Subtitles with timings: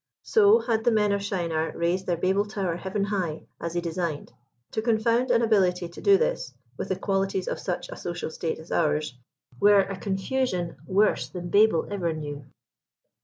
[0.23, 4.33] So, had the men of Shinar raised their Babel tower heaven high, as they designed;
[4.71, 8.57] to confound an ability to do this, with the qualities of such a social state
[8.57, 9.15] as ours,
[9.59, 12.45] were a confusion worse than Babel ever knew.